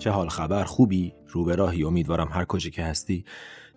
چه 0.00 0.10
حال 0.10 0.28
خبر؟ 0.28 0.64
خوبی؟ 0.64 1.14
رو 1.28 1.44
به 1.44 1.56
راهی؟ 1.56 1.84
امیدوارم 1.84 2.28
هر 2.28 2.44
کجا 2.44 2.70
که 2.70 2.82
هستی 2.84 3.24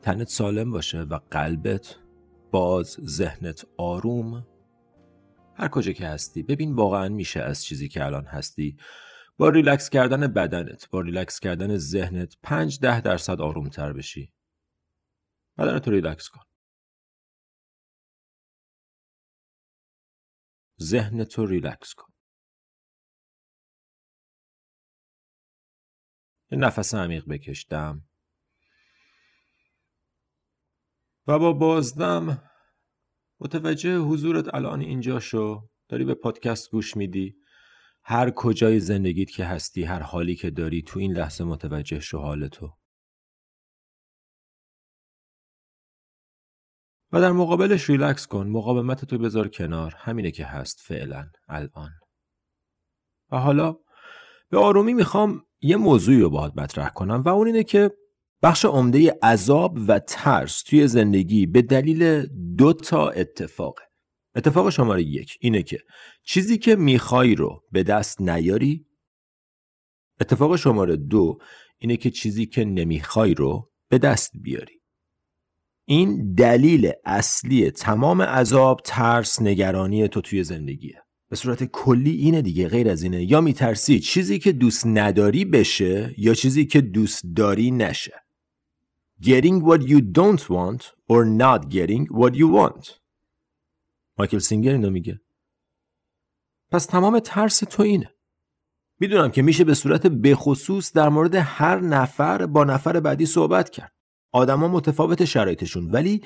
تنت 0.02 0.28
سالم 0.28 0.72
باشه 0.72 1.02
و 1.02 1.20
قلبت 1.32 1.96
باز 2.52 2.98
ذهنت 3.02 3.66
آروم. 3.78 4.48
هر 5.56 5.68
کجا 5.68 5.92
که 5.92 6.08
هستی. 6.08 6.44
ببین 6.44 6.76
واقعا 6.76 7.10
میشه 7.10 7.42
از 7.42 7.64
چیزی 7.64 7.88
که 7.90 8.06
الان 8.06 8.26
هستی. 8.26 8.78
با 9.38 9.50
ریلکس 9.50 9.90
کردن 9.90 10.28
بدنت 10.28 10.90
با 10.90 11.02
ریلکس 11.02 11.40
کردن 11.40 11.78
ذهنت 11.78 12.36
پنج 12.44 12.80
ده 12.80 13.02
درصد 13.02 13.42
آروم 13.42 13.70
تر 13.70 13.94
بشی. 13.94 14.34
بدنت 15.58 15.88
رو 15.88 15.94
ریلکس 15.94 16.30
کن. 16.30 16.42
ذهنت 20.82 21.34
رو 21.34 21.46
ریلکس 21.46 21.94
کن. 21.94 22.13
یه 26.54 26.60
نفس 26.60 26.96
عمیق 26.96 27.26
بکشدم 27.30 28.04
و 31.28 31.40
با 31.40 31.54
بازدم 31.54 32.50
متوجه 33.40 33.98
حضورت 33.98 34.54
الان 34.54 34.82
اینجا 34.82 35.20
شو. 35.20 35.70
داری 35.90 36.06
به 36.06 36.14
پادکست 36.14 36.72
گوش 36.72 36.98
میدی. 36.98 37.36
هر 38.04 38.32
کجای 38.32 38.80
زندگیت 38.80 39.30
که 39.30 39.46
هستی 39.46 39.84
هر 39.84 40.00
حالی 40.00 40.36
که 40.36 40.50
داری 40.50 40.82
تو 40.82 41.00
این 41.00 41.14
لحظه 41.14 41.44
متوجه 41.44 42.00
شو 42.00 42.20
حال 42.20 42.48
تو. 42.48 42.78
و 47.12 47.22
در 47.22 47.32
مقابلش 47.32 47.90
ریلکس 47.90 48.28
کن. 48.28 48.48
مقاومت 48.48 49.06
تو 49.06 49.18
بذار 49.18 49.48
کنار. 49.48 49.96
همینه 49.98 50.32
که 50.32 50.46
هست 50.46 50.80
فعلا 50.80 51.30
الان. 51.48 51.92
و 53.32 53.38
حالا 53.38 53.76
به 54.54 54.60
آرومی 54.60 54.94
می‌خوام 54.94 55.46
یه 55.62 55.78
موضوعی 55.78 56.20
رو 56.20 56.30
باهات 56.30 56.54
مطرح 56.58 56.90
کنم 56.90 57.24
و 57.26 57.30
اون 57.30 57.48
اینه 57.48 57.64
که 57.64 57.92
بخش 58.44 58.66
عمده 58.66 59.20
عذاب 59.24 59.78
و 59.88 60.00
ترس 60.00 60.64
توی 60.64 60.88
زندگی 60.88 61.46
به 61.46 61.62
دلیل 61.62 62.26
دو 62.58 62.74
تا 62.74 63.10
اتفاقه. 63.10 63.84
اتفاق 64.36 64.70
شماره 64.70 65.04
یک 65.04 65.38
اینه 65.42 65.64
که 65.64 65.80
چیزی 66.24 66.58
که 66.58 66.76
می‌خوای 66.76 67.36
رو 67.36 67.64
به 67.72 67.84
دست 67.84 68.22
نیاری. 68.22 68.86
اتفاق 70.22 70.56
شماره 70.56 70.96
دو 70.96 71.38
اینه 71.78 71.98
که 71.98 72.12
چیزی 72.12 72.46
که 72.46 72.66
نمی‌خوای 72.66 73.34
رو 73.34 73.72
به 73.90 73.98
دست 73.98 74.32
بیاری. 74.42 74.82
این 75.88 76.34
دلیل 76.34 76.92
اصلی 77.06 77.72
تمام 77.72 78.22
عذاب 78.22 78.82
ترس 78.86 79.42
نگرانی 79.42 80.08
تو 80.08 80.22
توی 80.22 80.44
زندگیه. 80.44 81.04
به 81.34 81.38
صورت 81.38 81.64
کلی 81.64 82.12
اینه 82.12 82.42
دیگه 82.42 82.68
غیر 82.68 82.90
از 82.90 83.04
اینه. 83.04 83.24
یا 83.24 83.42
میترسی 83.42 84.00
چیزی 84.00 84.40
که 84.40 84.52
دوست 84.52 84.88
نداری 84.88 85.46
بشه 85.46 86.16
یا 86.18 86.34
چیزی 86.34 86.66
که 86.66 86.82
دوست 86.82 87.24
داری 87.36 87.72
نشه. 87.72 88.24
Getting 89.24 89.62
what 89.64 89.82
you 89.82 90.00
don't 90.00 90.42
want 90.42 90.84
or 91.12 91.26
not 91.26 91.70
getting 91.70 92.06
what 92.20 92.34
you 92.34 92.48
want. 92.58 92.90
مایکل 94.18 94.40
سینگر 94.40 94.72
اینو 94.72 94.90
میگه. 94.90 95.22
پس 96.72 96.86
تمام 96.86 97.20
ترس 97.20 97.60
تو 97.60 97.84
اینه. 97.84 98.14
می‌دونم 99.00 99.32
که 99.32 99.42
میشه 99.42 99.64
به 99.64 99.74
صورت 99.74 100.08
بخصوص 100.08 100.94
در 100.94 101.10
مورد 101.10 101.36
هر 101.36 101.80
نفر 101.80 102.46
با 102.46 102.64
نفر 102.64 103.00
بعدی 103.00 103.26
صحبت 103.26 103.70
کرد. 103.70 103.94
آدما 104.32 104.68
متفاوت 104.68 105.26
شرایطشون. 105.26 105.92
ولی 105.92 106.22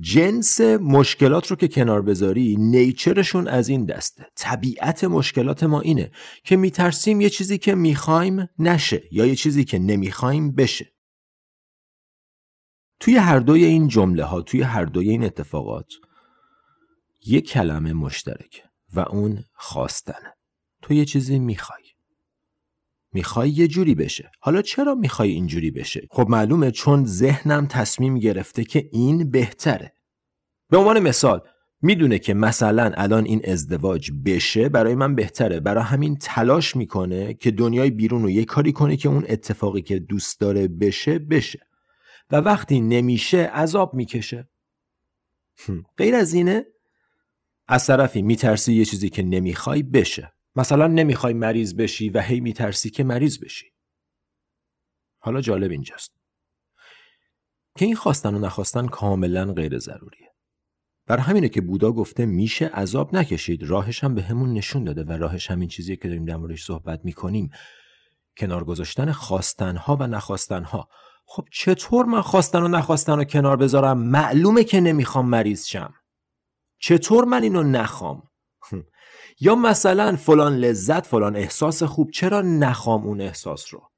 جنس 0.00 0.60
مشکلات 0.60 1.46
رو 1.46 1.56
که 1.56 1.68
کنار 1.68 2.02
بذاری 2.02 2.56
نیچرشون 2.56 3.48
از 3.48 3.68
این 3.68 3.84
دسته 3.84 4.26
طبیعت 4.36 5.04
مشکلات 5.04 5.62
ما 5.62 5.80
اینه 5.80 6.10
که 6.44 6.56
میترسیم 6.56 7.20
یه 7.20 7.30
چیزی 7.30 7.58
که 7.58 7.74
می‌خوایم 7.74 8.48
نشه 8.58 9.02
یا 9.12 9.26
یه 9.26 9.34
چیزی 9.34 9.64
که 9.64 9.78
نمی‌خوایم 9.78 10.54
بشه. 10.54 10.92
توی 13.00 13.16
هر 13.16 13.38
دوی 13.38 13.64
این 13.64 13.88
جمله 13.88 14.24
ها 14.24 14.42
توی 14.42 14.62
هر 14.62 14.84
دوی 14.84 15.10
این 15.10 15.24
اتفاقات 15.24 15.92
یه 17.26 17.40
کلمه 17.40 17.92
مشترک 17.92 18.62
و 18.94 19.00
اون 19.00 19.44
خواستنه. 19.54 20.34
تو 20.82 20.94
یه 20.94 21.04
چیزی 21.04 21.38
می‌خوای. 21.38 21.87
می‌خوای 23.12 23.50
یه 23.50 23.68
جوری 23.68 23.94
بشه. 23.94 24.30
حالا 24.40 24.62
چرا 24.62 24.94
می‌خوای 24.94 25.30
اینجوری 25.30 25.70
بشه؟ 25.70 26.06
خب 26.10 26.28
معلومه 26.28 26.70
چون 26.70 27.04
ذهنم 27.04 27.66
تصمیم 27.66 28.18
گرفته 28.18 28.64
که 28.64 28.88
این 28.92 29.30
بهتره. 29.30 29.92
به 30.70 30.76
عنوان 30.76 30.98
مثال 30.98 31.40
می‌دونه 31.82 32.18
که 32.18 32.34
مثلا 32.34 32.92
الان 32.94 33.24
این 33.24 33.40
ازدواج 33.44 34.10
بشه 34.24 34.68
برای 34.68 34.94
من 34.94 35.14
بهتره. 35.14 35.60
برای 35.60 35.84
همین 35.84 36.16
تلاش 36.16 36.76
می‌کنه 36.76 37.34
که 37.34 37.50
دنیای 37.50 37.90
بیرون 37.90 38.22
رو 38.22 38.30
یه 38.30 38.44
کاری 38.44 38.72
کنه 38.72 38.96
که 38.96 39.08
اون 39.08 39.24
اتفاقی 39.28 39.82
که 39.82 39.98
دوست 39.98 40.40
داره 40.40 40.68
بشه 40.68 41.18
بشه. 41.18 41.66
و 42.30 42.36
وقتی 42.36 42.80
نمیشه 42.80 43.38
عذاب 43.38 43.94
می‌کشه. 43.94 44.48
غیر 45.96 46.14
از 46.14 46.32
اینه 46.32 46.66
از 47.68 47.86
طرفی 47.86 48.22
میترسی 48.22 48.72
یه 48.72 48.84
چیزی 48.84 49.08
که 49.08 49.22
نمی‌خوای 49.22 49.82
بشه. 49.82 50.32
مثلا 50.56 50.86
نمی‌خوای 50.86 51.32
مریض 51.32 51.74
بشی 51.74 52.10
و 52.10 52.20
هی 52.20 52.40
میترسی 52.40 52.90
که 52.90 53.04
مریض 53.04 53.38
بشی. 53.38 53.72
حالا 55.18 55.40
جالب 55.40 55.70
اینجاست. 55.70 56.18
که 57.76 57.84
این 57.84 57.96
خواستن 57.96 58.34
و 58.34 58.38
نخواستن 58.38 58.86
کاملا 58.86 59.52
غیر 59.52 59.78
ضروریه. 59.78 60.34
بر 61.06 61.18
همینه 61.18 61.48
که 61.48 61.60
بودا 61.60 61.92
گفته 61.92 62.26
میشه 62.26 62.66
عذاب 62.66 63.16
نکشید. 63.16 63.62
راهش 63.62 64.04
هم 64.04 64.14
به 64.14 64.22
همون 64.22 64.52
نشون 64.52 64.84
داده 64.84 65.04
و 65.04 65.12
راهش 65.12 65.50
همین 65.50 65.68
چیزیه 65.68 65.96
که 65.96 66.08
داریم 66.08 66.24
در 66.24 66.36
موردش 66.36 66.64
صحبت 66.64 67.04
می‌کنیم. 67.04 67.50
کنار 68.36 68.64
گذاشتن 68.64 69.12
خواستنها 69.12 69.96
و 70.00 70.06
نخواستنها. 70.06 70.88
خب 71.24 71.48
چطور 71.52 72.06
من 72.06 72.20
خواستن 72.20 72.62
و 72.62 72.68
نخواستن 72.68 73.16
رو 73.16 73.24
کنار 73.24 73.56
بذارم؟ 73.56 73.98
معلومه 73.98 74.64
که 74.64 74.80
نمی‌خوام 74.80 75.28
مریض 75.28 75.66
شم. 75.66 75.94
چطور 76.78 77.24
من 77.24 77.42
اینو 77.42 77.62
نخوام؟ 77.62 78.22
یا 79.40 79.54
مثلا 79.54 80.16
فلان 80.16 80.56
لذت 80.56 81.06
فلان 81.06 81.36
احساس 81.36 81.82
خوب 81.82 82.10
چرا 82.10 82.40
نخوام 82.40 83.02
اون 83.02 83.20
احساس 83.20 83.74
رو؟ 83.74 83.90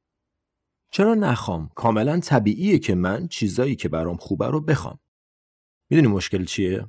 چرا 0.91 1.15
نخوام؟ 1.15 1.71
کاملا 1.75 2.21
طبیعیه 2.21 2.79
که 2.79 2.95
من 2.95 3.29
چیزایی 3.29 3.77
که 3.77 3.89
برام 3.89 4.17
خوبه 4.17 4.47
رو 4.47 4.61
بخوام. 4.61 4.99
می‌دونی 5.91 6.09
مشکل 6.09 6.45
چیه؟ 6.45 6.87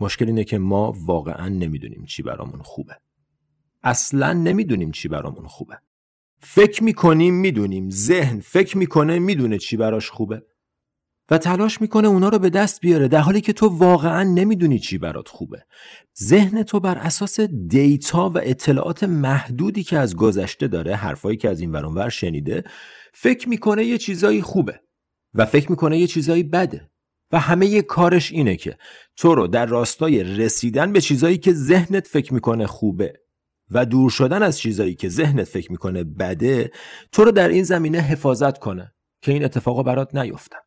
مشکل 0.00 0.26
اینه 0.26 0.44
که 0.44 0.58
ما 0.58 0.94
واقعا 0.96 1.48
نمی‌دونیم 1.48 2.04
چی 2.04 2.22
برامون 2.22 2.62
خوبه. 2.62 2.96
اصلا 3.82 4.32
نمی‌دونیم 4.32 4.90
چی 4.90 5.08
برامون 5.08 5.46
خوبه. 5.46 5.78
فکر 6.40 6.84
می‌کنیم 6.84 7.34
می‌دونیم. 7.34 7.90
ذهن 7.90 8.40
فکر 8.40 8.78
می‌کنه 8.78 9.18
می‌دونه 9.18 9.58
چی 9.58 9.76
براش 9.76 10.10
خوبه. 10.10 10.42
و 11.30 11.38
تلاش 11.38 11.80
می‌کنه 11.80 12.08
اونا 12.08 12.28
رو 12.28 12.38
به 12.38 12.50
دست 12.50 12.80
بیاره 12.80 13.08
در 13.08 13.20
حالی 13.20 13.40
که 13.40 13.52
تو 13.52 13.68
واقعا 13.68 14.22
نمی‌دونی 14.22 14.78
چی 14.78 14.98
برات 14.98 15.28
خوبه. 15.28 15.64
ذهن 16.22 16.62
تو 16.62 16.80
بر 16.80 16.98
اساس 16.98 17.40
دیتا 17.40 18.30
و 18.30 18.38
اطلاعات 18.42 19.04
محدودی 19.04 19.82
که 19.82 19.98
از 19.98 20.16
گذشته 20.16 20.68
داره 20.68 20.96
حرفایی 20.96 21.36
که 21.36 21.48
از 21.48 21.60
این 21.60 21.72
ور 21.72 22.08
شنیده 22.08 22.64
فکر 23.14 23.48
می‌کنه 23.48 23.84
یه 23.84 23.98
چیزایی 23.98 24.42
خوبه 24.42 24.80
و 25.34 25.46
فکر 25.46 25.70
می‌کنه 25.70 25.98
یه 25.98 26.06
چیزایی 26.06 26.42
بده. 26.42 26.90
و 27.32 27.38
همه 27.38 27.66
یه 27.66 27.82
کارش 27.82 28.32
اینه 28.32 28.56
که 28.56 28.76
تو 29.16 29.34
رو 29.34 29.46
در 29.46 29.66
راستای 29.66 30.24
رسیدن 30.24 30.92
به 30.92 31.00
چیزایی 31.00 31.38
که 31.38 31.52
ذهنت 31.52 32.06
فکر 32.06 32.34
می‌کنه 32.34 32.66
خوبه 32.66 33.12
و 33.70 33.86
دور 33.86 34.10
شدن 34.10 34.42
از 34.42 34.58
چیزایی 34.58 34.94
که 34.94 35.08
ذهنت 35.08 35.44
فکر 35.44 35.72
می‌کنه 35.72 36.04
بده 36.04 36.70
تو 37.12 37.24
رو 37.24 37.30
در 37.30 37.48
این 37.48 37.62
زمینه 37.62 37.98
حفاظت 37.98 38.58
کنه 38.58 38.94
که 39.22 39.32
این 39.32 39.44
اتفاقا 39.44 39.82
برات 39.82 40.14
نیفتن 40.14 40.58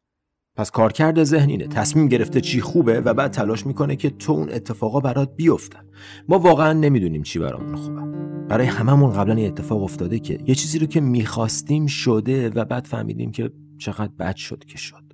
پس 0.58 0.72
کارکرد 0.72 1.24
ذهن 1.24 1.50
اینه. 1.50 1.68
تصمیم 1.68 2.08
گرفته 2.08 2.42
چی 2.42 2.62
خوبه 2.62 3.02
و 3.02 3.14
بعد 3.14 3.32
تلاش 3.32 3.66
می‌کنه 3.66 3.96
که 3.96 4.10
تو 4.10 4.32
اون 4.32 4.50
اتفاقا 4.50 5.00
برات 5.00 5.36
بیفتن. 5.36 5.86
ما 6.30 6.40
واقعا 6.40 6.74
نمی‌دونیم 6.74 7.24
چی 7.24 7.40
برامون 7.40 7.76
خوبه. 7.76 8.02
برای 8.48 8.68
هممون 8.68 9.14
قبلا 9.14 9.34
این 9.36 9.48
اتفاق 9.48 9.84
افتاده 9.84 10.20
که 10.20 10.40
یه 10.48 10.56
چیزی 10.56 10.80
رو 10.80 10.88
که 10.88 11.02
می‌خواستیم 11.02 11.86
شده 11.86 12.50
و 12.50 12.66
بعد 12.66 12.86
فهمیدیم 12.86 13.32
که 13.32 13.52
چقدر 13.78 14.12
بد 14.20 14.36
شد 14.36 14.66
که 14.66 14.78
شد. 14.78 15.14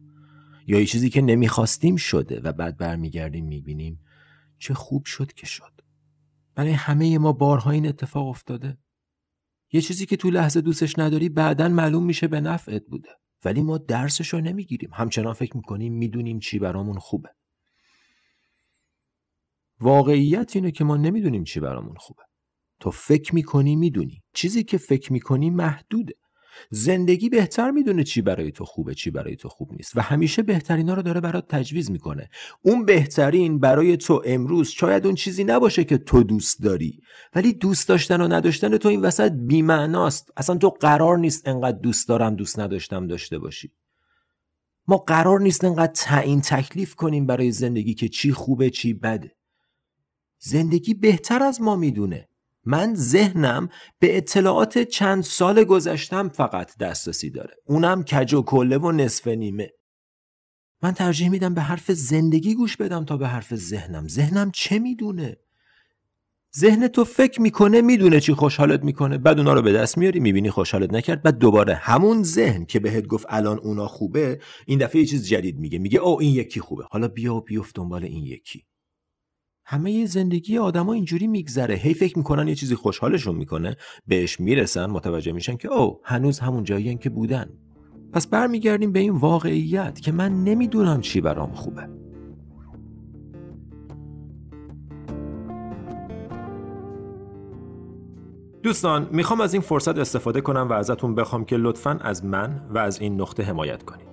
یا 0.67 0.79
یه 0.79 0.85
چیزی 0.85 1.09
که 1.09 1.21
نمی‌خواستیم 1.21 1.95
شده 1.95 2.41
و 2.43 2.51
بعد 2.51 2.77
برمیگردیم 2.77 3.45
می‌بینیم 3.45 3.99
چه 4.57 4.73
خوب 4.73 5.05
شد 5.05 5.33
که 5.33 5.45
شد. 5.45 5.81
برای 6.55 6.71
همه 6.71 7.17
ما 7.17 7.31
بارها 7.33 7.71
این 7.71 7.87
اتفاق 7.87 8.27
افتاده. 8.27 8.77
یه 9.73 9.81
چیزی 9.81 10.05
که 10.05 10.17
تو 10.17 10.29
لحظه 10.29 10.61
دوستش 10.61 10.99
نداری 10.99 11.29
بعدا 11.29 11.69
معلوم 11.69 12.05
میشه 12.05 12.27
به 12.27 12.41
نفعت 12.41 12.83
بوده. 12.89 13.09
ولی 13.45 13.61
ما 13.61 13.77
درسش 13.77 14.27
رو 14.27 14.41
نمی‌گیریم. 14.41 14.89
همچنان 14.93 15.33
فکر 15.33 15.57
می‌کنیم 15.57 15.93
می‌دونیم 15.93 16.39
چی 16.39 16.59
برامون 16.59 16.99
خوبه. 16.99 17.29
واقعیت 19.79 20.51
اینه 20.55 20.71
که 20.71 20.83
ما 20.83 20.97
نمی‌دونیم 20.97 21.43
چی 21.43 21.59
برامون 21.59 21.95
خوبه. 21.95 22.23
تو 22.79 22.91
فکر 22.91 23.35
می‌کنی 23.35 23.75
می‌دونی. 23.75 24.23
چیزی 24.33 24.63
که 24.63 24.77
فکر 24.77 25.13
می‌کنی 25.13 25.49
محدوده. 25.49 26.13
زندگی 26.69 27.29
بهتر 27.29 27.71
می‌دونه 27.71 28.03
چی 28.03 28.21
برای 28.21 28.51
تو 28.51 28.65
خوبه 28.65 28.95
چی 28.95 29.11
برای 29.11 29.35
تو 29.35 29.49
خوب 29.49 29.73
نیست. 29.73 29.97
و 29.97 30.01
همیشه 30.01 30.41
بهترینا 30.41 30.93
رو 30.93 31.01
داره 31.01 31.21
برات 31.21 31.47
تجویز 31.47 31.91
می‌کنه. 31.91 32.29
اون 32.61 32.85
بهترین 32.85 33.59
برای 33.59 33.97
تو 33.97 34.21
امروز 34.25 34.69
شاید 34.69 35.05
اون 35.05 35.15
چیزی 35.15 35.43
نباشه 35.43 35.83
که 35.83 35.97
تو 35.97 36.23
دوست 36.23 36.63
داری. 36.63 36.99
ولی 37.35 37.53
دوست 37.53 37.87
داشتن 37.87 38.21
و 38.21 38.27
نداشتن 38.27 38.77
تو 38.77 38.89
این 38.89 39.01
وسط 39.01 39.31
بیمعناست. 39.31 40.31
اصلا 40.37 40.57
تو 40.57 40.69
قرار 40.69 41.17
نیست 41.17 41.47
انقدر 41.47 41.77
دوست 41.77 42.07
دارم 42.07 42.35
دوست 42.35 42.59
نداشتم 42.59 43.07
داشته 43.07 43.39
باشی. 43.39 43.71
ما 44.87 44.97
قرار 44.97 45.41
نیست 45.41 45.63
انقدر 45.63 45.91
تعیین 45.95 46.41
تکلیف 46.41 46.95
کنیم 46.95 47.25
برای 47.25 47.51
زندگی 47.51 47.93
که 47.93 48.09
چی 48.09 48.31
خوبه 48.31 48.69
چی 48.69 48.93
بده. 48.93 49.35
زندگی 50.39 50.93
بهتر 50.93 51.43
از 51.43 51.61
ما 51.61 51.75
می‌دونه. 51.75 52.29
من 52.65 52.95
ذهنم 52.95 53.69
به 53.99 54.17
اطلاعات 54.17 54.79
چند 54.79 55.23
سال 55.23 55.63
گذشتم 55.63 56.29
فقط 56.29 56.77
دسترسی 56.77 57.29
داره. 57.29 57.55
اونم 57.65 58.03
کج 58.03 58.33
و 58.33 58.41
کله 58.41 58.77
و 58.77 58.91
نصف 58.91 59.27
نیمه. 59.27 59.69
من 60.81 60.91
ترجیح 60.91 61.29
میدم 61.29 61.53
به 61.53 61.61
حرف 61.61 61.91
زندگی 61.91 62.55
گوش 62.55 62.77
بدم 62.77 63.05
تا 63.05 63.17
به 63.17 63.27
حرف 63.27 63.55
ذهنم. 63.55 64.07
ذهنم 64.07 64.51
چه 64.51 64.79
می‌دونه؟ 64.79 65.37
ذهن 66.57 66.87
تو 66.87 67.03
فکر 67.03 67.41
می‌کنه 67.41 67.81
می‌دونه 67.81 68.19
چی 68.19 68.33
خوشحالت 68.33 68.83
می‌کنه. 68.83 69.17
بعد 69.17 69.37
اونا 69.37 69.53
رو 69.53 69.61
به 69.61 69.73
دست 69.73 69.97
میاری 69.97 70.19
می‌بینی 70.19 70.49
خوشحالت 70.49 70.93
نکرد. 70.93 71.23
بعد 71.23 71.37
دوباره 71.37 71.75
همون 71.75 72.23
ذهن 72.23 72.65
که 72.65 72.79
بهت 72.79 73.07
گفت 73.07 73.25
الان 73.29 73.59
اونا 73.59 73.87
خوبه 73.87 74.39
این 74.67 74.79
دفعه 74.79 75.01
یه 75.01 75.07
چیز 75.07 75.27
جدید 75.27 75.59
میگه. 75.59 75.79
میگه 75.79 75.99
او 75.99 76.21
این 76.21 76.35
یکی 76.35 76.59
خوبه. 76.59 76.83
حالا 76.91 77.07
بیا 77.07 77.35
و 77.35 77.41
بیفت 77.41 77.75
دنبال 77.75 78.03
این 78.03 78.23
یکی. 78.23 78.63
همه 79.65 80.05
زندگی 80.05 80.57
آدما 80.57 80.93
اینجوری 80.93 81.27
میگذره. 81.27 81.75
هی 81.75 81.93
فکر 81.93 82.17
می‌کنن 82.17 82.47
یه 82.47 82.55
چیزی 82.55 82.75
خوشحالشون 82.75 83.35
می‌کنه. 83.35 83.75
بهش 84.07 84.39
می‌رسن 84.39 84.85
متوجه 84.85 85.31
میشن 85.31 85.57
که 85.57 85.73
او 85.73 85.99
هنوز 86.03 86.39
همون 86.39 86.63
جایی 86.63 86.95
که 86.95 87.09
بودن. 87.09 87.49
پس 88.13 88.27
برمیگردیم 88.27 88.91
به 88.91 88.99
این 88.99 89.13
واقعیت 89.13 89.99
که 89.99 90.11
من 90.11 90.43
نمی‌دونم 90.43 91.01
چی 91.01 91.21
برام 91.21 91.51
خوبه. 91.51 91.89
دوستان 98.63 99.07
می‌خوام 99.11 99.41
از 99.41 99.53
این 99.53 99.61
فرصت 99.61 99.97
استفاده 99.97 100.41
کنم 100.41 100.67
و 100.69 100.73
ازتون 100.73 101.15
بخوام 101.15 101.45
که 101.45 101.57
لطفا 101.57 101.99
از 102.01 102.25
من 102.25 102.61
و 102.69 102.77
از 102.77 103.01
این 103.01 103.21
نقطه 103.21 103.43
حمایت 103.43 103.83
کنید. 103.83 104.12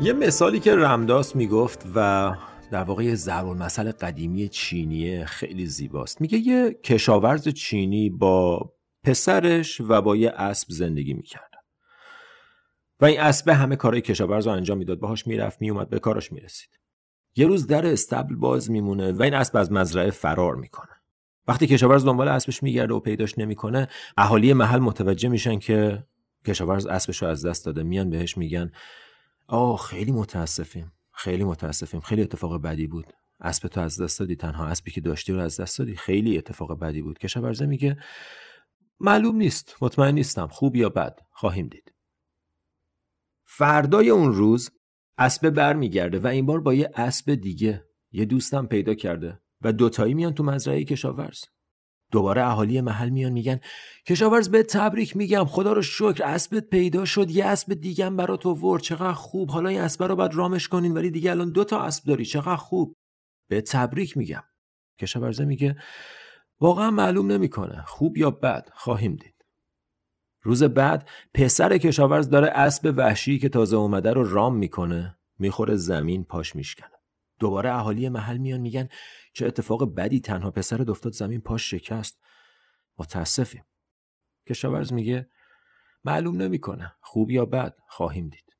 یه 0.00 0.12
مثالی 0.12 0.60
که 0.60 0.76
رمداس 0.76 1.36
می‌گفت 1.36 1.86
و 1.94 2.32
در 2.70 2.82
واقع 2.84 3.04
یه 3.04 3.16
المثل 3.28 3.92
قدیمی 3.92 4.48
چینیه 4.48 5.24
خیلی 5.24 5.66
زیباست. 5.66 6.20
میگه 6.20 6.38
یه 6.38 6.72
کشاورز 6.84 7.48
چینی 7.48 8.10
با 8.10 8.72
پسرش 9.04 9.80
و 9.80 10.02
با 10.02 10.16
یه 10.16 10.30
اسب 10.30 10.68
زندگی 10.70 11.14
می‌کرد. 11.14 11.50
و 13.00 13.04
این 13.04 13.20
اسب 13.20 13.48
همه 13.48 13.76
کارهای 13.76 14.00
کشاورز 14.00 14.46
رو 14.46 14.52
انجام 14.52 14.78
می‌داد. 14.78 14.98
باهاش 14.98 15.26
می‌رفت 15.26 15.60
میومد 15.60 15.88
به 15.88 15.98
کارش 15.98 16.32
می‌رسید. 16.32 16.80
یه 17.36 17.46
روز 17.46 17.66
در 17.66 17.86
استبل 17.86 18.34
باز 18.34 18.70
میمونه 18.70 19.12
و 19.12 19.22
این 19.22 19.34
اسب 19.34 19.56
از 19.56 19.72
مزرعه 19.72 20.10
فرار 20.10 20.54
می‌کنه. 20.54 20.92
وقتی 21.48 21.66
کشاورز 21.66 22.04
دنبال 22.04 22.28
اسبش 22.28 22.62
میگرده 22.62 22.94
و 22.94 23.00
پیداش 23.00 23.38
نمی‌کنه 23.38 23.88
اهالی 24.16 24.52
محل 24.52 24.78
متوجه 24.78 25.28
میشن 25.28 25.58
که 25.58 26.04
کشاورز 26.46 26.86
اسبش 26.86 27.22
رو 27.22 27.28
از 27.28 27.46
دست 27.46 27.66
داده. 27.66 27.82
میان 27.82 28.10
بهش 28.10 28.36
میگن 28.36 28.72
آه 29.46 29.78
خیلی 29.78 30.12
متاسفیم. 30.12 30.92
خیلی 31.12 31.44
متاسفیم. 31.44 32.00
خیلی 32.00 32.22
اتفاق 32.22 32.62
بدی 32.62 32.86
بود. 32.86 33.12
اسب 33.40 33.68
تو 33.68 33.80
از 33.80 34.00
دست 34.00 34.18
دادی 34.18 34.36
تنها 34.36 34.66
اسبی 34.66 34.90
که 34.90 35.00
داشتی 35.00 35.32
رو 35.32 35.40
از 35.40 35.60
دست 35.60 35.78
دادی. 35.78 35.96
خیلی 35.96 36.38
اتفاق 36.38 36.78
بدی 36.78 37.02
بود. 37.02 37.18
کشاورزه 37.18 37.66
میگه 37.66 37.96
معلوم 39.00 39.36
نیست. 39.36 39.76
مطمئن 39.80 40.14
نیستم. 40.14 40.46
خوب 40.46 40.76
یا 40.76 40.88
بد. 40.88 41.18
خواهیم 41.30 41.68
دید. 41.68 41.92
فردای 43.46 44.10
اون 44.10 44.32
روز 44.32 44.70
اسب 45.18 45.50
برمیگرده 45.50 46.18
و 46.18 46.26
این 46.26 46.46
بار 46.46 46.60
با 46.60 46.74
یه 46.74 46.90
اسب 46.94 47.34
دیگه. 47.34 47.84
یه 48.12 48.24
دوستم 48.24 48.66
پیدا 48.66 48.94
کرده 48.94 49.40
و 49.60 49.72
دوتایی 49.72 50.14
میان 50.14 50.34
تو 50.34 50.44
مزرعه 50.44 50.84
کشاورز. 50.84 51.40
دوباره 52.14 52.46
اهالی 52.46 52.80
محل 52.80 53.08
میان 53.08 53.32
میگن 53.32 53.60
کشاورز 54.06 54.48
به 54.48 54.62
تبریک 54.62 55.16
میگم 55.16 55.44
خدا 55.44 55.72
رو 55.72 55.82
شکر 55.82 56.24
اسبت 56.24 56.68
پیدا 56.68 57.04
شد 57.04 57.30
یه 57.30 57.44
اسب 57.44 57.74
دیگه 57.74 58.10
برا 58.10 58.36
تو 58.36 58.50
ورد 58.50 58.82
چقدر 58.82 59.12
خوب. 59.12 59.50
حالا 59.50 59.68
این 59.68 59.80
اسب 59.80 60.02
رو 60.02 60.16
باید 60.16 60.34
رامش 60.34 60.68
کنین 60.68 60.92
ولی 60.92 61.10
دیگه 61.10 61.30
الان 61.30 61.50
دو 61.50 61.64
تا 61.64 61.82
اسب 61.82 62.04
داری 62.04 62.24
چقدر 62.24 62.56
خوب. 62.56 62.96
به 63.48 63.60
تبریک 63.60 64.16
میگم. 64.16 64.42
کشاورزه 65.00 65.44
میگه 65.44 65.76
واقعا 66.60 66.90
معلوم 66.90 67.32
نمی‌کنه 67.32 67.84
خوب 67.86 68.16
یا 68.16 68.30
بد 68.30 68.68
خواهیم 68.74 69.16
دید. 69.16 69.34
روز 70.42 70.62
بعد 70.62 71.08
پسر 71.34 71.78
کشاورز 71.78 72.30
داره 72.30 72.48
اسب 72.48 72.94
وحشی 72.96 73.38
که 73.38 73.48
تازه 73.48 73.76
اومده 73.76 74.12
رو 74.12 74.30
رام 74.30 74.56
می‌کنه 74.56 75.18
می‌خوره 75.38 75.76
زمین 75.76 76.24
پاش 76.24 76.56
میشکنه. 76.56 76.93
دوباره 77.38 77.74
اهالی 77.74 78.08
محل 78.08 78.38
میان 78.38 78.60
میگن 78.60 78.88
چه 79.32 79.46
اتفاق 79.46 79.94
بدی 79.94 80.20
تنها 80.20 80.50
پسر 80.50 80.90
افتاد 80.90 81.12
زمین 81.12 81.40
پاش 81.40 81.70
شکست. 81.70 82.20
متاسفیم. 82.98 83.64
کشاورز 84.46 84.92
میگه 84.92 85.28
معلوم 86.04 86.42
نمی‌کنه. 86.42 86.94
خوب 87.00 87.30
یا 87.30 87.46
بد 87.46 87.76
خواهیم 87.88 88.28
دید. 88.28 88.56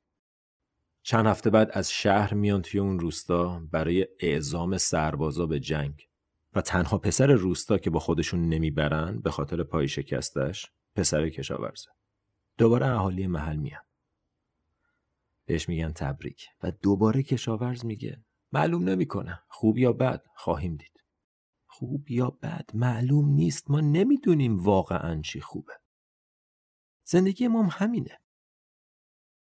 چند 1.01 1.25
هفته 1.25 1.49
بعد 1.49 1.69
از 1.73 1.91
شهر 1.91 2.33
میان 2.33 2.61
توی 2.61 2.79
اون 2.79 2.99
روستا 2.99 3.61
برای 3.71 4.07
اعزام 4.19 4.77
سربازا 4.77 5.45
به 5.45 5.59
جنگ. 5.59 6.07
و 6.53 6.61
تنها 6.61 6.97
پسر 6.97 7.27
روستا 7.27 7.77
که 7.77 7.89
با 7.89 7.99
خودشون 7.99 8.49
نمی‌برن 8.49 9.19
به 9.19 9.31
خاطر 9.31 9.63
پای 9.63 9.87
شکستش 9.87 10.71
پسر 10.95 11.29
کشاورزه. 11.29 11.89
دوباره 12.57 12.85
اهالی 12.85 13.27
محل 13.27 13.55
میان. 13.55 13.81
بهش 15.45 15.69
میگن 15.69 15.91
تبریک. 15.91 16.47
و 16.63 16.71
دوباره 16.71 17.23
کشاورز 17.23 17.85
میگه 17.85 18.24
معلوم 18.51 18.89
نمی‌کنه. 18.89 19.43
خوب 19.49 19.77
یا 19.77 19.93
بد؟ 19.93 20.23
خواهیم 20.35 20.75
دید. 20.75 21.03
خوب 21.67 22.11
یا 22.11 22.29
بد؟ 22.29 22.69
معلوم 22.73 23.29
نیست. 23.29 23.71
ما 23.71 23.81
نمی‌دونیم 23.81 24.59
واقعا 24.59 25.21
چی 25.21 25.41
خوبه. 25.41 25.73
زندگی 27.07 27.47
ما 27.47 27.63
هم 27.63 27.69
همینه. 27.71 28.19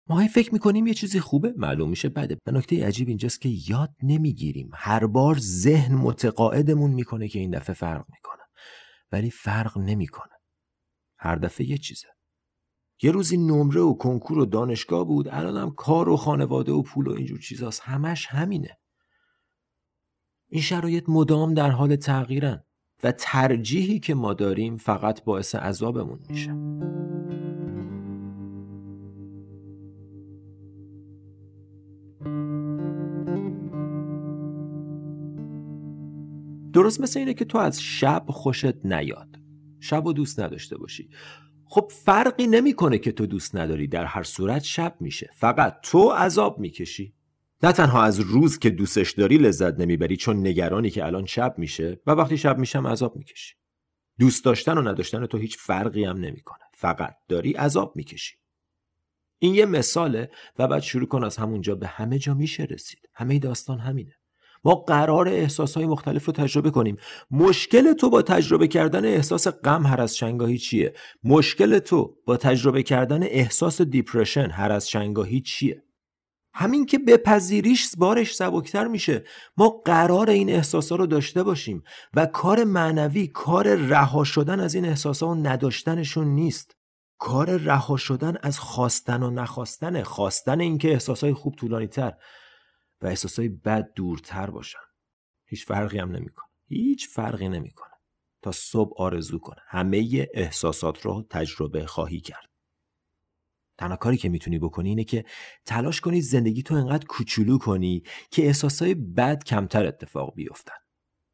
ما 0.06 0.26
فکر 0.26 0.52
می‌کنیم 0.52 0.86
یه 0.86 0.94
چیزی 0.94 1.20
خوبه؟ 1.20 1.54
معلوم 1.56 1.90
میشه 1.90 2.08
بده. 2.08 2.38
و 2.46 2.50
نکته 2.50 2.86
عجیب 2.86 3.08
اینجاست 3.08 3.40
که 3.40 3.48
یاد 3.68 3.94
نمی‌گیریم. 4.02 4.70
هر 4.74 5.06
بار 5.06 5.38
ذهن 5.38 5.94
متقاعدمون 5.94 6.90
می‌کنه 6.90 7.28
که 7.28 7.38
این 7.38 7.50
دفعه 7.50 7.74
فرق 7.74 8.04
می‌کنه. 8.08 8.42
ولی 9.12 9.30
فرق 9.30 9.78
نمی‌کنه. 9.78 10.32
هر 11.18 11.36
دفعه 11.36 11.70
یه 11.70 11.78
چیزه. 11.78 12.08
یه 13.02 13.10
روزی 13.10 13.36
نمره 13.36 13.80
و 13.80 13.94
کنکور 13.94 14.38
و 14.38 14.46
دانشگاه 14.46 15.04
بود 15.04 15.28
الانم 15.28 15.70
کار 15.70 16.08
و 16.08 16.16
خانواده 16.16 16.72
و 16.72 16.82
پول 16.82 17.06
و 17.06 17.12
اینجور 17.12 17.38
چیزاست. 17.38 17.80
همش 17.84 18.26
همینه. 18.26 18.78
این 20.48 20.62
شرایط 20.62 21.04
مدام 21.08 21.54
در 21.54 21.70
حال 21.70 21.96
تغییرن 21.96 22.64
و 23.02 23.12
ترجیحی 23.12 24.00
که 24.00 24.14
ما 24.14 24.34
داریم 24.34 24.76
فقط 24.76 25.24
باعث 25.24 25.54
عذابمون 25.54 26.20
میشه. 26.28 26.54
درست 36.72 37.00
مثل 37.00 37.18
اینه 37.18 37.34
که 37.34 37.44
تو 37.44 37.58
از 37.58 37.82
شب 37.82 38.24
خوشت 38.28 38.86
نیاد. 38.86 39.36
شب 39.80 40.06
و 40.06 40.12
دوست 40.12 40.40
نداشته 40.40 40.78
باشی. 40.78 41.08
خب 41.72 41.92
فرقی 42.04 42.46
نمی‌کنه 42.46 42.98
که 42.98 43.12
تو 43.12 43.26
دوست 43.26 43.56
نداری 43.56 43.86
در 43.86 44.04
هر 44.04 44.22
صورت 44.22 44.62
شب 44.62 44.96
میشه. 45.00 45.30
فقط 45.34 45.80
تو 45.82 46.10
عذاب 46.10 46.58
می‌کشی. 46.58 47.14
نه 47.62 47.72
تنها 47.72 48.02
از 48.02 48.20
روز 48.20 48.58
که 48.58 48.70
دوستش 48.70 49.12
داری 49.12 49.38
لذت 49.38 49.80
نمی‌بری 49.80 50.16
چون 50.16 50.46
نگرانی 50.46 50.90
که 50.90 51.04
الان 51.04 51.26
شب 51.26 51.54
میشه 51.58 52.00
و 52.06 52.10
وقتی 52.10 52.38
شب 52.38 52.58
میشم 52.58 52.86
عذاب 52.86 53.16
می‌کشی. 53.16 53.54
دوست 54.18 54.44
داشتن 54.44 54.78
و 54.78 54.82
نداشتن 54.82 55.26
تو 55.26 55.38
هیچ 55.38 55.56
فرقی 55.58 56.04
هم 56.04 56.16
نمی‌کنه. 56.16 56.64
فقط 56.74 57.16
داری 57.28 57.52
عذاب 57.52 57.96
می‌کشی. 57.96 58.36
این 59.38 59.54
یه 59.54 59.66
مثاله 59.66 60.30
و 60.58 60.68
بعد 60.68 60.82
شروع 60.82 61.08
کن 61.08 61.24
از 61.24 61.36
همونجا 61.36 61.74
به 61.74 61.86
همه 61.86 62.18
جا 62.18 62.34
میشه 62.34 62.62
رسید. 62.62 63.08
همه 63.14 63.38
داستان 63.38 63.78
همینه. 63.78 64.19
ما 64.64 64.74
قرار 64.74 65.28
احساسهای 65.28 65.86
مختلف 65.86 66.24
رو 66.24 66.32
تجربه 66.32 66.70
کنیم. 66.70 66.96
مشکل 67.30 67.92
تو 67.92 68.10
با 68.10 68.22
تجربه 68.22 68.68
کردن 68.68 69.04
احساس 69.04 69.48
غم 69.48 69.86
هر 69.86 70.00
از 70.00 70.16
شنگاهی 70.16 70.58
چیه؟ 70.58 70.94
مشکل 71.24 71.78
تو 71.78 72.16
با 72.26 72.36
تجربه 72.36 72.82
کردن 72.82 73.22
احساس 73.22 73.82
دیپرشن 73.82 74.50
هر 74.50 74.72
از 74.72 74.88
شنگاهی 74.88 75.40
چیه؟ 75.40 75.82
همین 76.54 76.86
که 76.86 76.98
بپذیریش 76.98 77.88
بارش 77.98 78.34
سبکتر 78.34 78.86
میشه. 78.86 79.24
ما 79.56 79.68
قرار 79.68 80.30
این 80.30 80.50
احساسا 80.50 80.96
رو 80.96 81.06
داشته 81.06 81.42
باشیم 81.42 81.82
و 82.14 82.26
کار 82.26 82.64
معنوی 82.64 83.26
کار 83.26 83.74
رها 83.74 84.24
شدن 84.24 84.60
از 84.60 84.74
این 84.74 84.84
احساسا 84.84 85.28
و 85.28 85.34
نداشتنشون 85.34 86.26
نیست. 86.26 86.76
کار 87.18 87.56
رها 87.56 87.96
شدن 87.96 88.36
از 88.42 88.58
خواستن 88.58 89.22
و 89.22 89.30
نخواستن 89.30 90.02
خواستن 90.02 90.60
اینکه 90.60 90.92
احساسای 90.92 91.32
خوب 91.32 91.54
طولانی 91.54 91.86
تر 91.86 92.14
و 93.02 93.06
احساسای 93.06 93.48
بد 93.48 93.92
دورتر 93.94 94.50
باشن 94.50 94.78
هیچ 95.46 95.66
فرقی 95.66 95.98
هم 95.98 96.10
نمی‌کنه. 96.10 96.46
هیچ 96.68 97.08
فرقی 97.08 97.48
نمی‌کنه. 97.48 97.90
تا 98.42 98.52
صبح 98.52 99.02
آرزو 99.02 99.38
کنه. 99.38 99.60
همه 99.66 100.28
احساسات 100.34 101.02
رو 101.02 101.26
تجربه 101.30 101.86
خواهی 101.86 102.20
کرد. 102.20 102.50
تنها 103.78 103.96
کاری 103.96 104.16
که 104.16 104.28
می‌تونی 104.28 104.58
بکنی 104.58 104.88
اینه 104.88 105.04
که 105.04 105.24
تلاش 105.66 106.00
کنی 106.00 106.20
زندگی 106.20 106.62
تو 106.62 106.74
انقدر 106.74 107.06
کوچولو 107.06 107.58
کنی 107.58 108.02
که 108.30 108.46
احساسای 108.46 108.94
بد 108.94 109.44
کمتر 109.44 109.86
اتفاق 109.86 110.34
بیفتن 110.34 110.74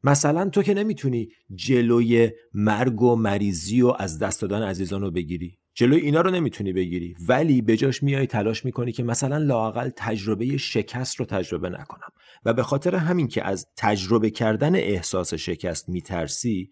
مثلا 0.03 0.49
تو 0.49 0.63
که 0.63 0.73
نمی‌تونی 0.73 1.29
جلوی 1.55 2.31
مرگ 2.53 3.01
و 3.01 3.15
مریضی 3.15 3.81
و 3.81 3.93
از 3.99 4.19
دست 4.19 4.41
دادن 4.41 4.61
عزیزان 4.61 5.01
رو 5.01 5.11
بگیری. 5.11 5.59
جلوی 5.77 5.99
اینا 5.99 6.21
رو 6.21 6.31
نمی‌تونی 6.31 6.73
بگیری. 6.73 7.15
ولی 7.27 7.61
بجاش 7.61 8.03
میای 8.03 8.27
تلاش 8.27 8.65
می‌کنی 8.65 8.91
که 8.91 9.03
مثلا 9.03 9.37
لاقل 9.37 9.89
تجربه 9.95 10.57
شکست 10.57 11.15
رو 11.15 11.25
تجربه 11.25 11.69
نکنم. 11.69 12.09
و 12.45 12.53
به 12.53 12.63
خاطر 12.63 12.95
همین 12.95 13.27
که 13.27 13.43
از 13.43 13.67
تجربه 13.77 14.29
کردن 14.29 14.75
احساس 14.75 15.33
شکست 15.33 15.89
میترسی 15.89 16.71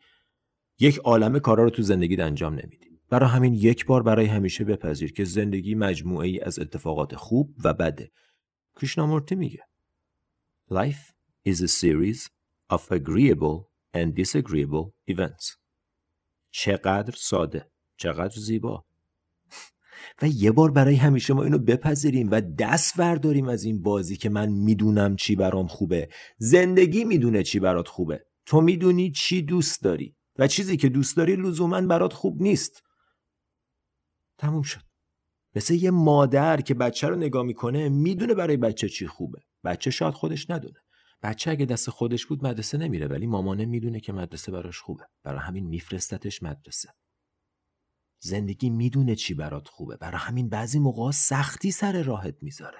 یک 0.79 0.97
عالم 0.97 1.39
کارا 1.39 1.63
رو 1.63 1.69
تو 1.69 1.81
زندگی 1.81 2.15
انجام 2.15 2.53
نمیدی. 2.53 2.99
برای 3.09 3.29
همین 3.29 3.53
یک 3.53 3.85
بار 3.85 4.03
برای 4.03 4.25
همیشه 4.25 4.63
بپذیر 4.63 5.13
که 5.13 5.25
زندگی 5.25 5.75
مجموعه 5.75 6.27
ای 6.27 6.39
از 6.39 6.59
اتفاقات 6.59 7.15
خوب 7.15 7.55
و 7.63 7.73
بده. 7.73 8.11
کریشنامورتی 8.75 9.35
میگه 9.35 9.63
Life 10.71 11.13
is 11.49 11.61
a 11.61 11.67
series 11.67 12.29
of 12.73 12.81
agreeable 12.91 13.69
and 13.95 14.15
disagreeable 14.21 15.13
events. 15.13 15.57
چقدر 16.51 17.13
ساده 17.17 17.71
چقدر 17.97 18.35
زیبا. 18.39 18.85
و 20.21 20.27
یه 20.27 20.51
بار 20.51 20.71
برای 20.71 20.95
همیشه 20.95 21.33
ما 21.33 21.43
اینو 21.43 21.57
بپذیریم 21.57 22.31
و 22.31 22.41
دست 22.41 22.97
برداریم 22.97 23.47
از 23.47 23.63
این 23.63 23.81
بازی 23.81 24.17
که 24.17 24.29
من 24.29 24.49
می‌دونم 24.49 25.15
چی 25.15 25.35
برام 25.35 25.67
خوبه. 25.67 26.09
زندگی 26.37 27.03
می‌دونه 27.03 27.43
چی 27.43 27.59
برات 27.59 27.87
خوبه. 27.87 28.25
تو 28.45 28.61
می‌دونی 28.61 29.11
چی 29.11 29.41
دوست 29.41 29.83
داری. 29.83 30.15
و 30.37 30.47
چیزی 30.47 30.77
که 30.77 30.89
دوست 30.89 31.17
داری 31.17 31.35
لزوما 31.35 31.81
برات 31.81 32.13
خوب 32.13 32.41
نیست. 32.41 32.83
تموم 34.37 34.61
شد. 34.61 34.81
مثل 35.55 35.73
یه 35.73 35.91
مادر 35.91 36.61
که 36.61 36.73
بچه 36.73 37.07
رو 37.07 37.15
نگاه 37.15 37.43
می‌کنه 37.43 37.89
می‌دونه 37.89 38.33
برای 38.33 38.57
بچه 38.57 38.89
چی 38.89 39.07
خوبه. 39.07 39.39
بچه 39.63 39.91
شاید 39.91 40.13
خودش 40.13 40.49
ندونه. 40.49 40.79
بچه 41.23 41.51
اگه 41.51 41.65
دست 41.65 41.89
خودش 41.89 42.25
بود 42.25 42.45
مدرسه 42.45 42.77
نمیره 42.77 43.07
ولی 43.07 43.27
مامانه 43.27 43.65
می‌دونه 43.65 43.99
که 43.99 44.13
مدرسه 44.13 44.51
براش 44.51 44.79
خوبه. 44.79 45.03
برای 45.23 45.39
همین 45.39 45.67
میفرستتش 45.67 46.43
مدرسه. 46.43 46.89
زندگی 48.19 48.69
می‌دونه 48.69 49.15
چی 49.15 49.33
برات 49.33 49.67
خوبه. 49.67 49.97
برای 49.97 50.19
همین 50.19 50.49
بعضی 50.49 50.79
موقع 50.79 51.11
سختی 51.11 51.71
سر 51.71 52.03
راهت 52.03 52.35
می‌ذاره. 52.41 52.77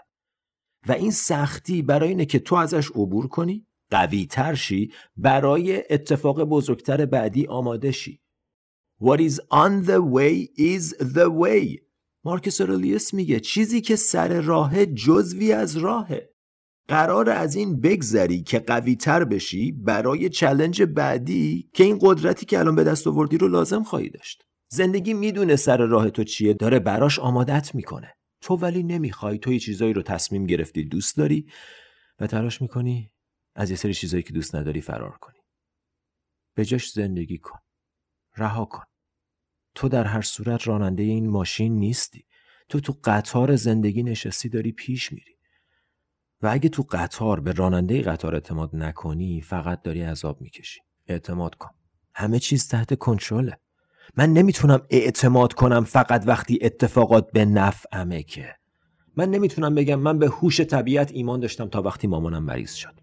و 0.88 0.92
این 0.92 1.12
سختی 1.12 1.82
برای 1.82 2.10
اینه 2.10 2.26
که 2.26 2.40
تو 2.40 2.56
ازش 2.56 2.90
عبور 2.90 3.28
کنی 3.28 3.68
قوی 3.90 4.26
ترشی 4.26 4.92
برای 5.18 5.84
اتفاق 5.90 6.44
بزرگتر 6.44 7.06
بعدی 7.06 7.46
آماده 7.46 7.92
شی. 7.92 8.22
What 9.02 9.20
is 9.20 9.40
on 9.40 9.86
the 9.88 10.00
way 10.16 10.48
is 10.58 10.96
the 11.00 11.30
way. 11.42 11.86
مارکس 12.24 12.62
اورلیوس 12.62 13.14
میگه 13.14 13.40
چیزی 13.40 13.82
که 13.82 13.96
سر 13.96 14.42
راه 14.42 14.86
جزوی 14.86 15.52
از 15.52 15.78
راهه. 15.78 16.30
قرار 16.88 17.30
از 17.30 17.56
این 17.56 17.82
بگذری 17.82 18.44
که 18.44 18.60
قوی 18.60 18.96
تر 18.96 19.24
بشی 19.24 19.72
برای 19.72 20.30
چلنج 20.30 20.84
بعدی 20.84 21.70
که 21.74 21.84
این 21.84 22.00
قدرتی 22.02 22.46
که 22.46 22.60
الان 22.60 22.76
به 22.76 22.84
دست 22.84 23.08
آوردی 23.08 23.38
رو 23.38 23.48
لازم 23.48 23.84
خواهی 23.84 24.10
داشت. 24.10 24.44
زندگی 24.76 25.14
می‌دونه 25.14 25.56
سر 25.56 25.78
راه 25.78 26.10
تو 26.10 26.24
چیه 26.24 26.54
داره 26.54 26.80
براش 26.80 27.20
آمادت 27.20 27.76
می‌کنه. 27.76 28.14
تو 28.42 28.56
ولی 28.56 28.84
نمی‌خوای 28.84 29.38
تو 29.38 29.54
یه 29.54 29.60
چیزایی 29.60 29.94
رو 29.94 30.02
تصمیم 30.02 30.46
گرفتی 30.46 30.84
دوست 30.84 31.18
داری 31.18 31.52
و 32.20 32.28
تلاش 32.28 32.62
می‌کنی 32.62 33.12
از 33.56 33.70
یه 33.70 33.76
سری 33.76 33.94
چیزایی 33.94 34.24
که 34.24 34.34
دوست 34.34 34.56
نداری 34.56 34.82
فرار 34.82 35.18
کنی. 35.18 35.40
به 36.56 36.66
جاش 36.66 36.92
زندگی 36.92 37.38
کن. 37.38 37.60
رها 38.38 38.66
کن. 38.66 38.84
تو 39.76 39.90
در 39.90 40.04
هر 40.04 40.22
صورت 40.22 40.68
راننده 40.68 41.04
این 41.04 41.30
ماشین 41.30 41.76
نیستی. 41.76 42.26
تو 42.70 42.80
تو 42.80 42.96
قطار 43.04 43.56
زندگی 43.56 44.04
نشستی 44.04 44.50
داری 44.50 44.72
پیش 44.72 45.12
میری. 45.12 45.36
و 46.42 46.48
اگه 46.48 46.70
تو 46.70 46.86
قطار 46.92 47.40
به 47.40 47.52
راننده 47.52 48.02
قطار 48.02 48.36
اعتماد 48.36 48.76
نکنی 48.76 49.42
فقط 49.42 49.82
داری 49.82 50.02
عذاب 50.02 50.42
می‌کشی. 50.42 50.80
اعتماد 51.08 51.56
کن. 51.56 51.70
همه 52.16 52.40
چیز 52.40 52.68
تحت 52.68 52.98
کنترله. 52.98 53.60
من 54.18 54.34
نمی‌تونم 54.34 54.82
اعتماد 54.90 55.54
کنم 55.54 55.84
فقط 55.84 56.24
وقتی 56.28 56.60
اتفاقات 56.62 57.32
به 57.32 57.46
نفعمه 57.46 58.24
که. 58.24 58.56
من 59.18 59.30
نمی‌تونم 59.30 59.76
بگم 59.76 60.00
من 60.00 60.20
به 60.20 60.28
هوش 60.28 60.62
طبیعت 60.62 61.12
ایمان 61.12 61.40
داشتم 61.40 61.68
تا 61.68 61.82
وقتی 61.82 62.08
مامانم 62.08 62.44
مریض 62.44 62.74
شد. 62.74 63.00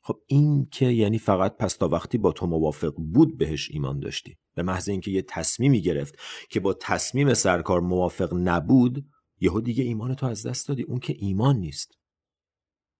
خب 0.00 0.20
این 0.26 0.68
که 0.70 0.86
یعنی 0.86 1.18
فقط 1.18 1.56
پس 1.56 1.76
تا 1.76 1.88
وقتی 1.88 2.18
با 2.18 2.32
تو 2.32 2.46
موافق 2.46 2.94
بود 2.96 3.38
بهش 3.38 3.70
ایمان 3.70 4.00
داشتی. 4.00 4.36
به 4.54 4.62
محض 4.62 4.88
اینکه 4.88 5.10
یه 5.10 5.22
تصمیمی 5.22 5.80
گرفت 5.82 6.18
که 6.50 6.60
با 6.60 6.74
تصمیم 6.74 7.34
سرکار 7.34 7.80
موافق 7.80 8.34
نبود 8.34 9.06
یهو 9.40 9.60
دیگه 9.60 9.84
ایمان 9.84 10.14
تو 10.14 10.26
از 10.26 10.46
دست 10.46 10.68
دادی. 10.68 10.82
اون 10.82 10.98
که 10.98 11.14
ایمان 11.18 11.56
نیست. 11.56 11.98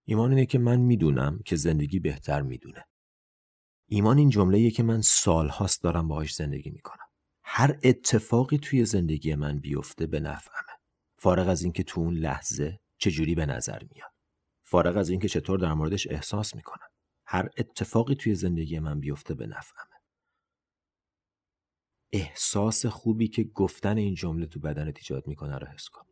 ایمان 0.04 0.30
اینه 0.30 0.46
که 0.46 0.58
من 0.58 0.80
می‌دونم 0.80 1.40
که 1.44 1.56
زندگی 1.56 2.00
بهتر 2.00 2.42
می‌دونه. 2.42 2.84
ایمان 3.90 4.18
این 4.18 4.30
جمله 4.30 4.70
که 4.70 4.82
من 4.82 5.00
سالهاست 5.00 5.82
دارم 5.82 6.08
باهاش 6.08 6.34
زندگی 6.34 6.70
می‌کنم. 6.70 7.06
هر 7.42 7.78
اتفاقی 7.82 8.58
توی 8.58 8.84
زندگی 8.84 9.34
من 9.34 9.58
بیفته 9.58 10.06
به 10.06 10.20
نفعمه. 10.20 10.78
فارغ 11.18 11.48
از 11.48 11.62
اینکه 11.62 11.82
تو 11.82 12.00
اون 12.00 12.14
لحظه 12.14 12.80
چجوری 12.98 13.34
به 13.34 13.46
نظر 13.46 13.82
میاد. 13.94 14.12
فارغ 14.62 14.96
از 14.96 15.08
اینکه 15.08 15.28
چطور 15.28 15.58
در 15.58 15.74
موردش 15.74 16.06
احساس 16.06 16.54
می‌کنم. 16.54 16.88
هر 17.26 17.48
اتفاقی 17.58 18.14
توی 18.14 18.34
زندگی 18.34 18.78
من 18.78 19.00
بیفته 19.00 19.34
به 19.34 19.46
نفعمه. 19.46 19.96
احساس 22.12 22.86
خوبی 22.86 23.28
که 23.28 23.44
گفتن 23.44 23.98
این 23.98 24.14
جمله 24.14 24.46
تو 24.46 24.60
بدنت 24.60 24.96
ایجاد 24.96 25.26
می‌کنه 25.26 25.58
رو 25.58 25.66
حس 25.66 25.88
کن. 25.88 26.04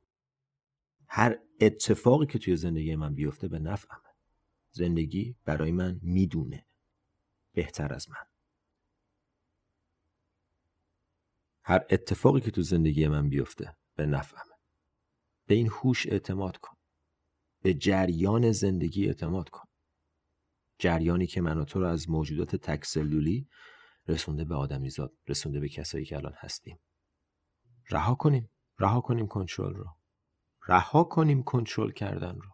هر 1.08 1.38
اتفاقی 1.60 2.26
که 2.26 2.38
توی 2.38 2.56
زندگی 2.56 2.96
من 2.96 3.14
بیفته 3.14 3.48
به 3.48 3.58
نفعمه. 3.58 4.02
زندگی 4.70 5.36
برای 5.44 5.72
من 5.72 6.00
می‌دونه 6.02 6.66
بهتر 7.56 7.94
از 7.94 8.10
من. 8.10 8.26
هر 11.62 11.86
اتفاقی 11.90 12.40
که 12.40 12.50
تو 12.50 12.62
زندگی 12.62 13.08
من 13.08 13.28
بیفته 13.28 13.76
به 13.94 14.06
نفعمه. 14.06 14.54
به 15.46 15.54
این 15.54 15.68
هوش 15.68 16.06
اعتماد 16.06 16.56
کن. 16.56 16.76
به 17.62 17.74
جریان 17.74 18.52
زندگی 18.52 19.06
اعتماد 19.06 19.48
کن. 19.48 19.68
جریانی 20.78 21.26
که 21.26 21.40
من 21.40 21.58
و 21.58 21.64
تو 21.64 21.80
رو 21.80 21.86
از 21.86 22.10
موجودات 22.10 22.56
تکسلولی 22.56 23.48
رسونده 24.08 24.44
به 24.44 24.54
آدمیزاد 24.54 25.12
رسونده 25.28 25.60
به 25.60 25.68
کسایی 25.68 26.04
که 26.04 26.16
الان 26.16 26.34
هستیم. 26.36 26.78
رها 27.90 28.14
کنیم. 28.14 28.50
رها 28.78 29.00
کنیم 29.00 29.26
کنترل 29.26 29.74
رو. 29.74 29.86
رها 30.68 31.04
کنیم 31.04 31.42
کنترل 31.42 31.90
کردن 31.90 32.34
رو. 32.34 32.50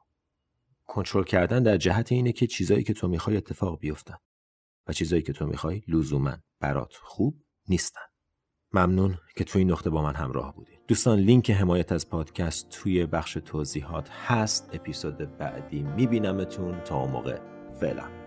کنترل 0.87 1.25
کردن 1.25 1.63
در 1.63 1.77
جهت 1.77 2.13
اینه 2.13 2.33
که 2.33 2.47
چیزایی 2.47 2.85
که 2.85 2.95
تو 2.95 3.09
می‌خوای 3.09 3.37
اتفاق 3.37 3.79
بیفتن. 3.79 4.17
و 4.89 4.93
چیزایی 4.93 5.23
که 5.23 5.33
تو 5.33 5.47
می‌خوای 5.47 5.83
لزوما 5.89 6.37
برات 6.61 6.95
خوب 6.95 7.43
نیستن. 7.69 8.01
ممنون 8.73 9.19
که 9.37 9.45
توی 9.45 9.59
این 9.59 9.71
نقطه 9.71 9.91
با 9.91 10.03
من 10.03 10.15
همراه 10.15 10.55
بودید 10.55 10.81
دوستان 10.89 11.19
لینک 11.19 11.51
حمایت 11.51 11.93
از 11.93 12.09
پادکست 12.09 12.69
توی 12.69 13.07
بخش 13.07 13.33
توضیحات 13.33 14.11
هست. 14.11 14.71
اپیزود 14.73 15.39
بعدی 15.39 15.83
میبینمتون 15.83 16.81
تا 16.81 17.07
موقع. 17.07 17.39
فعلا. 17.81 18.22